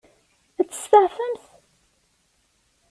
Ad 0.59 0.67
tt-tseɛfemt? 0.67 1.43